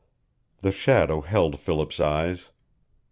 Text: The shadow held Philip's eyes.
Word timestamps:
The 0.61 0.71
shadow 0.71 1.21
held 1.21 1.59
Philip's 1.59 1.99
eyes. 1.99 2.49